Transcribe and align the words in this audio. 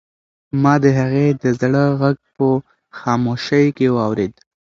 ما 0.61 0.73
د 0.83 0.85
هغې 0.99 1.27
د 1.41 1.43
زړه 1.59 1.83
غږ 2.01 2.17
په 2.35 2.47
خاموشۍ 2.97 3.65
کې 3.77 3.87
واورېد. 3.95 4.33